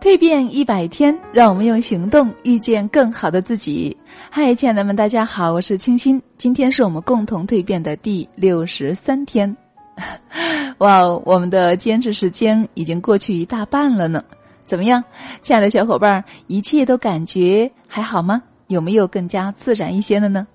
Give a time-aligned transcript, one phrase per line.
[0.00, 3.96] 蜕变一百天，让我们用行动遇见更好的自己。
[4.30, 6.22] 嗨，亲爱的们，大家好，我是清新。
[6.36, 9.54] 今天是我们共同蜕变的第六十三天。
[10.78, 14.22] 哇，我们的坚持时间已经过去一大半了呢。
[14.64, 15.02] 怎么样，
[15.42, 18.42] 亲爱的小伙伴，一切都感觉还好吗？
[18.68, 20.46] 有没有更加自然一些的呢？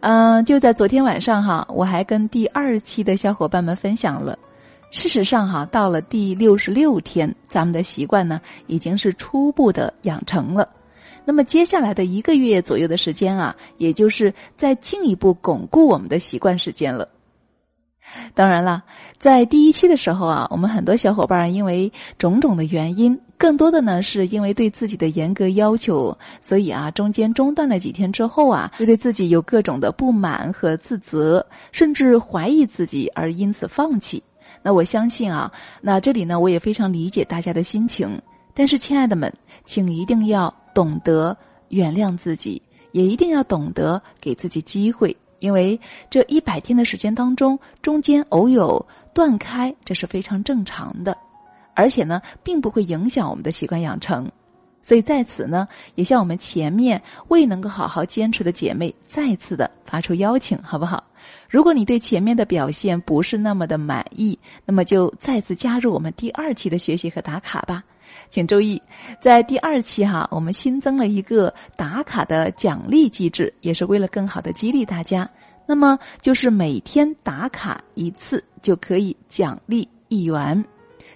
[0.00, 4.38] 嗯，就在昨天晚上哈，我还跟第二期的小伙伴们分享了。
[4.94, 10.70] 事实上，哈，到了第六十六天，咱们的习惯呢已经是初步的养成了。
[11.24, 17.08] 那么接下来的一个月左右的时间啊，也就是在进一步巩固我们的习惯时间了。
[18.34, 18.84] 当然了，
[19.18, 34.22] 在第一期的时候啊，我们很多小伙伴因为种种的原因，更多的呢是因为对自己的严格要求，所以啊，中间中断了几天之后啊，就对自己有各种的不满和自责，甚至怀疑自己，而因此放弃。
[34.64, 38.18] 那我相信啊，那这里呢，我也非常理解大家的心情。
[38.54, 39.30] 但是，亲爱的们，
[39.66, 41.36] 请一定要懂得
[41.68, 42.62] 原谅自己，
[42.92, 51.14] 也一定要懂得给自己机会，因为这一百天的时间当中，中间偶有断开，这是非常正常的，
[51.74, 54.26] 而且呢，并不会影响我们的习惯养成。
[54.84, 61.02] 所以在此呢，也向我们前面未能够好好坚持的姐妹再次的发出邀请，好不好？
[61.48, 67.82] 如果你对前面的表现不是那么的满意，那么就再次加入我们第二期的学习和打卡吧。
[68.28, 68.80] 请注意，
[69.18, 75.28] 在第二期哈，我们新增了一个打卡的奖励机制，也是为了更好的激励大家。
[75.66, 80.62] 那么就是每天打卡一次，就可以奖励一元，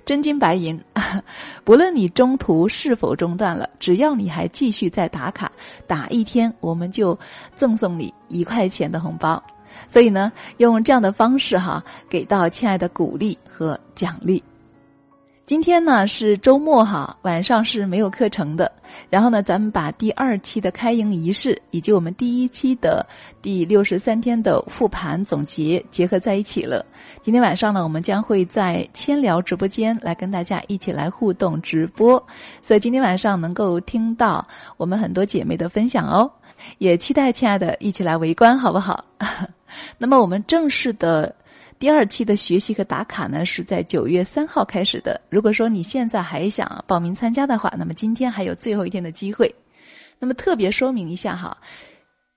[0.04, 0.80] 真金白银。
[1.64, 5.50] 不论你中途是否中断了，只要你还继续在打卡，
[5.86, 7.18] 打一天，我们就
[7.54, 9.42] 赠送你一块钱的红包。
[9.86, 14.42] 所以呢，用这样的方式哈，给到亲爱的鼓励和奖励。
[15.48, 18.70] 今天呢是周末哈，晚上是没有课程的。
[19.08, 23.06] 然后呢，咱们把第二期的开营仪式以及我们第一期的
[23.40, 26.84] 第六十三天的复盘总结结合在一起了。
[27.22, 32.22] 今天晚上呢，我们将会在千聊直播间来跟大家一起来互动直播，
[32.60, 34.46] 所以今天晚上能够听到
[34.76, 36.30] 我们很多姐妹的分享哦。
[36.76, 39.02] 也期待亲爱的一起来围观，好不好？
[39.96, 41.34] 那么我们正式的
[41.78, 45.20] 第二期的学习和打卡呢，是在九月三号开始的。
[45.30, 49.54] 如果说你现在还想报名参加的话，那么今天还有最后一天的机会。
[50.18, 51.56] 那么特别说明一下哈，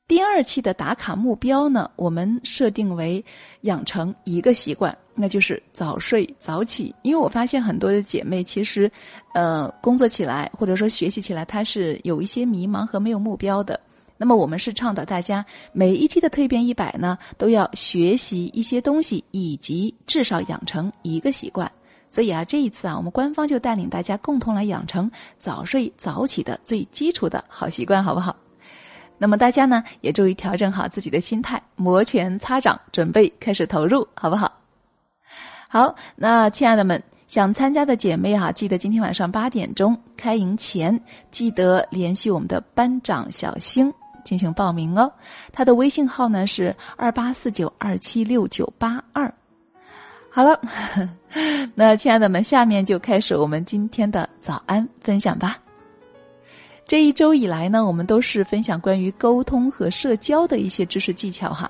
[0.07, 3.23] 第二期的打卡目标呢，我们设定为
[3.61, 6.93] 养成一个习惯，那就是早睡早起。
[7.01, 8.91] 因为我发现很多的姐妹其实，
[9.33, 13.79] 呃，工作起来或者说学习起来，她是有一些迷茫和没有目标的。
[14.21, 15.43] 那么我们是倡导大家
[15.73, 21.69] 每一期的蜕变一百呢，都要学习一些东西，以及至少养成一个习惯。
[22.07, 28.35] 所以啊，这一次啊，我们官方就带领大家共同来养成早睡早起的最基础的好习惯，好不好？
[29.17, 34.51] 那么大家呢，也注意调整好自己的心态，摩拳擦掌，准备开始投入，好不好？
[35.67, 43.91] 好，那亲爱的们，想参加的姐妹哈，记得今天晚上八点钟开营前，记得联系我们的班长小星。
[44.23, 45.11] 进行报名哦，
[45.51, 49.31] 他的微信号呢是二八四九二七六九八二。
[50.29, 50.59] 好了，
[51.75, 55.57] 那亲爱的们，下面就开始我们今天的早安分享吧。
[56.87, 61.69] 这一周以来呢，我们都是分享关于沟通和社交的一些知识技巧哈。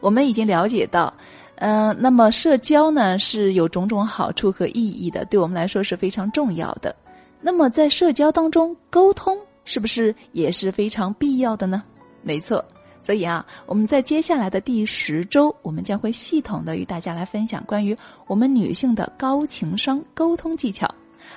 [0.00, 1.12] 我们已经了解到，
[1.56, 6.94] 嗯，那么社交呢是有种种好处和意义的，对我们来说是非常重要的。
[7.40, 9.36] 那么在社交当中，沟通。
[9.66, 11.82] 是不是也是非常必要的呢？
[12.22, 12.64] 没错，
[13.02, 17.94] 所以啊，我们在接下来的第十周，我们将会系统的与大家来分享关于
[18.26, 20.88] 我们女性的高情商沟通技巧。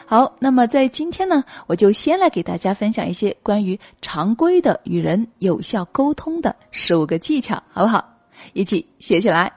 [0.05, 8.07] 好，那么在今天呢，我就先来给大家分享一些关于常规的与人有效沟通的十五个技巧，好不好？
[8.53, 9.51] 一起学起来。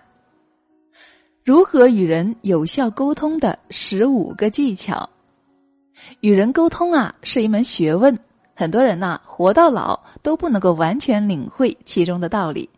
[1.45, 5.09] 如何与人有效沟通的十五个技巧？
[6.21, 8.17] 与人沟通啊，是一门学问。
[8.55, 12.69] 很多人呐，活到老都不能够完全领会其中的道理。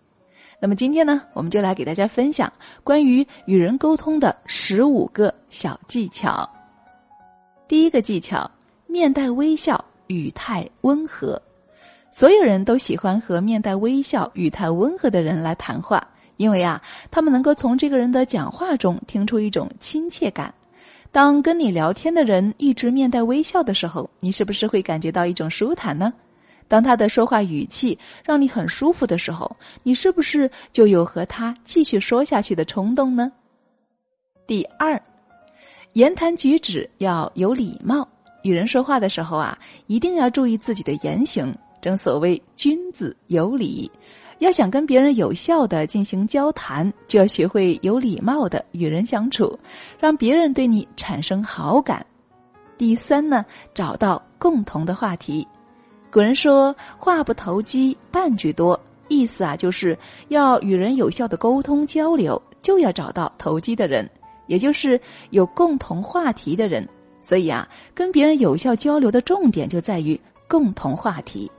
[0.61, 2.51] 那么今天呢，我们就来给大家分享
[2.83, 6.49] 关于与人沟通的十五个小技巧。
[7.67, 8.51] 第一个技巧，
[8.87, 11.41] 面带微笑，语态温和。
[12.11, 16.07] 所有人都喜欢和面带微笑、语态温和的人来谈话，
[16.37, 16.81] 因为啊，
[17.11, 20.55] 他们能够从这个人的讲话中听出一种亲切感。
[21.15, 26.13] 当跟你聊天的人一直面带微笑的时候，你是不是会感觉到一种舒坦呢？
[26.67, 29.49] 当他的说话语气让你很舒服的时候，
[29.85, 33.31] 你是不是就有和他继续说下去的冲动呢？
[34.45, 35.01] 第二，
[35.93, 38.09] 言谈举止要有礼貌。
[38.43, 39.57] 与人说话的时候啊，
[39.87, 41.55] 一定要注意自己的言行。
[41.85, 43.91] 正所谓君子有礼，
[44.39, 49.59] 要想跟别人有效的进行交谈，就要学会有礼貌的与人相处，
[50.01, 52.05] 让别人对你产生好感。
[52.79, 53.45] 第三呢，
[53.75, 55.47] 找到共同的话题。
[56.11, 59.95] 古人说话不投机半句多，意思啊就是
[60.29, 64.11] 要与人有效的沟通交流，就要找到投机的人，
[64.47, 64.99] 也就是
[65.33, 66.89] 有共同话题的人。
[67.21, 71.51] 所以啊，跟别人有效交流的重点就在于共同话题。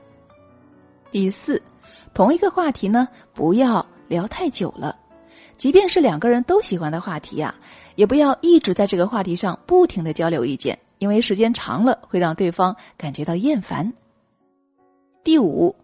[1.10, 1.60] 第四，
[2.12, 4.98] 同一个话题呢，不要聊太久了，
[5.56, 7.54] 即便是两个人都喜欢的话题呀，
[7.94, 13.90] 也不要一直在这个话题上不停的交流意见，因为时间长了会让对方感觉到厌烦。
[15.24, 15.74] 第五，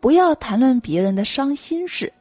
[0.00, 2.12] 不要谈论别人的伤心事。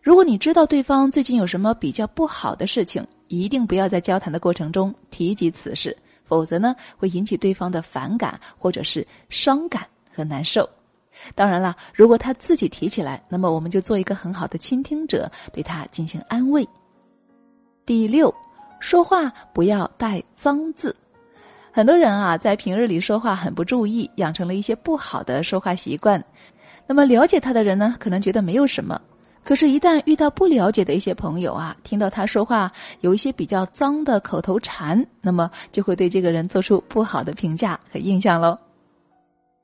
[0.00, 5.96] 如果你知道对方最近有什么比较不好的事情，一定不要在交谈的过程中提及此事。
[6.24, 10.68] 否则呢，会引起对方的反感，或者是伤感和难受。
[11.34, 16.66] 当然了，如果他自己提起来，那么我们就做一个很好的倾听者，对他进行安慰。
[17.84, 18.34] 第六，
[18.80, 20.94] 说话不要带脏字。
[21.70, 26.22] 很多人啊，在平日里说话很不注意，养成了一些不好的说话习惯。
[26.86, 29.00] 那么了解他的人呢，可能觉得没有什么。
[29.44, 32.72] 可是，一旦遇到不了解的一些朋友啊，听到他说话
[33.02, 38.58] 有一些比较脏的口头禅，那么就会对这个人做出不好的评价和印象喽。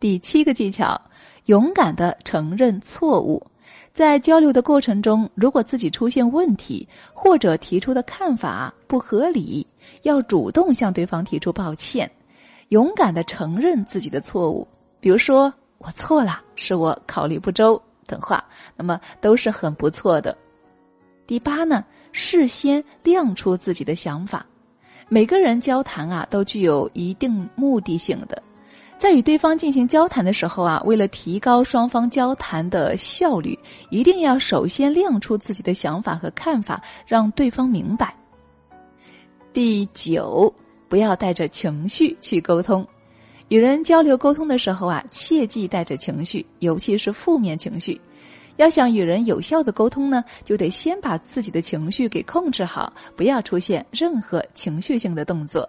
[0.02, 1.00] 第七个技巧，
[1.44, 3.40] 勇敢的承认错误。
[3.94, 9.64] 在交流的过程中，如果自己出现问题，或者提出的看法不合理，
[10.02, 12.10] 要主动向对方提出抱歉，
[12.70, 14.66] 勇敢的承认自己的错误。
[14.98, 17.80] 比如说，我错了，是我考虑不周。
[18.04, 18.44] 等话，
[18.76, 20.36] 那么都是很不错的。
[21.28, 24.44] 第八呢，事先亮出自己的想法。
[25.08, 28.42] 每个人交谈啊，都具有一定目的性的。
[29.02, 33.58] 在与对方进行交谈的时候啊，为了提高双方交谈的效率，
[33.90, 38.16] 一定要首先亮出自己的想法和看法，让对方明白。
[39.52, 40.54] 第九，
[40.88, 42.86] 不要带着情绪去沟通。
[43.48, 48.00] 与人交流沟通的时候啊，切忌带着情绪，尤其是负面情绪。
[48.54, 55.68] 要想与人有效的沟通呢，就得先把自己的情绪给控制好，不要出现任何情绪性的动作。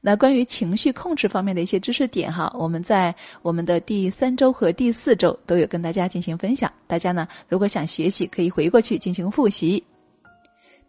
[0.00, 3.12] 那关于情绪控制方面的一些知识点哈，我们在
[3.42, 6.72] 我们的第三周和第四周都有跟大家进行分享。
[6.86, 9.82] 大家呢，如果想学习，可以回过去进行复习。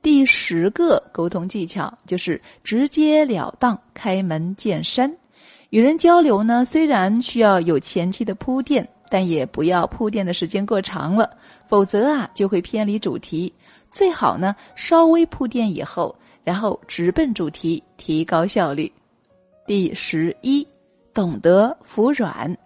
[0.02, 5.12] 第十个沟通技巧就是直截了当，开门见山。
[5.72, 11.30] 与人交流呢，虽然需要有前期的铺垫，但也不要铺垫的时间过长了，
[11.68, 13.52] 否则啊就会偏离主题。
[13.90, 18.90] 最好呢稍微铺垫以后，然后直奔主题，提高效率。
[19.70, 20.68] 第十一，
[21.14, 22.58] 懂得服软。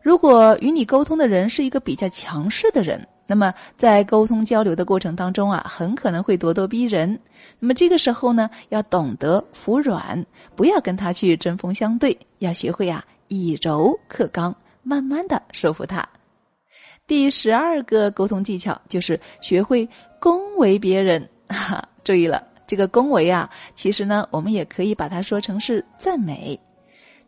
[0.00, 3.04] 如果与你沟通的人是一个比较强势的人。
[3.26, 7.18] 那么，在沟通交流的过程当中啊，很可能会咄咄逼人。
[7.58, 10.24] 那么这个时候呢，要懂得服软，
[10.54, 14.54] 不要跟他去针锋相对，要学会啊以柔克刚，
[14.84, 16.08] 慢慢的说服他。
[17.08, 19.88] 第十二个沟通技巧就是学会
[20.20, 21.28] 恭维别人。
[21.50, 26.58] 哈，注意了，这个恭维啊，其实呢，我们也可以把它说成是赞美。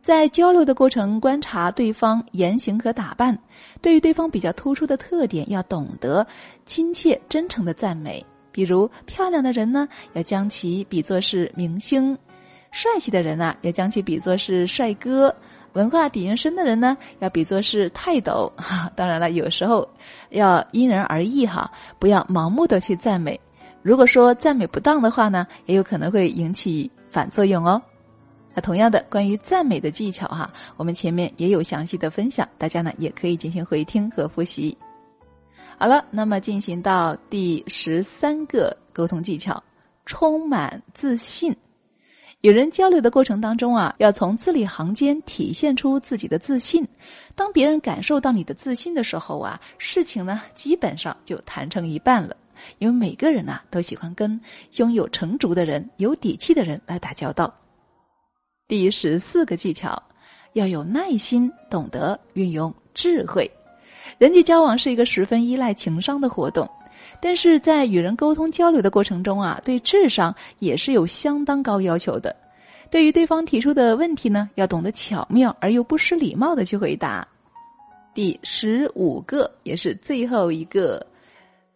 [0.01, 3.37] 在交流的过程，观察对方言行和打扮，
[3.81, 6.27] 对于对方比较突出的特点，要懂得
[6.65, 8.21] 亲切真诚的赞美。
[8.51, 12.13] 比如，漂亮的人呢，要将其比作是明星；
[12.71, 15.33] 帅气的人呢，要将其比作是帅哥；
[15.71, 18.51] 文化底蕴深的人呢，要比作是泰斗。
[18.57, 19.87] 哈， 当然了，有时候
[20.31, 23.39] 要因人而异哈，不要盲目的去赞美。
[23.87, 27.81] 如果说赞美不当的话呢，也有可能会引起反作用哦。
[28.53, 34.77] 那同样的，关于赞美的技巧哈，我们前面也有详细的分享，大家呢也可以进行回听和复习。
[35.77, 39.63] 好了，那么进行到第十三个沟通技巧，
[40.05, 41.55] 充满自信。
[42.41, 46.85] 与人交流的过程当中啊，要从字里行间体现出自己的自信。
[47.35, 52.35] 当别人感受到你的自信的时候啊，事情呢基本上就谈成一半了。
[52.79, 54.39] 因为每个人呢都喜欢跟
[54.71, 57.53] 胸有成竹的人、有底气的人来打交道。
[58.67, 60.01] 第十四个技巧，
[60.53, 63.49] 要有耐心，懂得运用智慧。
[64.17, 66.69] 人际交往是一个十分依赖情商的活动，
[67.21, 72.35] 但是在与人沟通交流的过程中啊，对智商也是有相当高要求的。
[72.89, 77.27] 对于对方提出的问题呢，要懂得巧妙而又不失礼貌的去回答。
[78.13, 81.05] 第十五个也是最后一个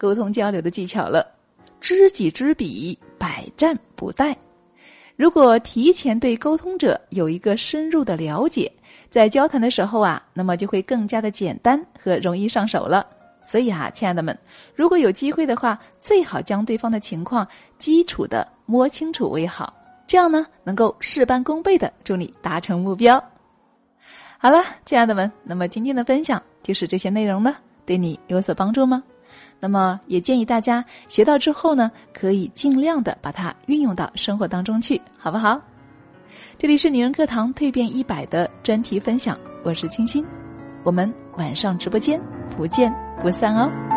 [0.01, 1.23] 沟通交流的技巧了，
[1.79, 4.35] 知己知彼，百战不殆。
[5.15, 8.71] 如果提前对沟通者有一个深入的了解，
[9.11, 13.05] 在交谈的时候啊，那么就会更加的简单和容易上手了。
[13.43, 14.35] 所以啊，亲爱的们，
[14.73, 19.71] 如果有机会的话，最好将对方的情况基础的摸清楚为好，
[20.07, 23.23] 这样呢，能够事半功倍的助你达成目标。
[24.39, 27.55] 好了，亲爱的们，那么今天的分享就是这些内容呢，
[27.85, 29.03] 对你有所帮助吗？
[29.61, 35.61] 那么也建议大家学到之后呢，可以尽量的把它运用到生活当中去，好不好？
[36.57, 40.25] 这里是女人课堂蜕变一百的专题分享，我是清新，
[40.83, 42.19] 我们晚上直播间
[42.57, 43.90] 不见不散哦。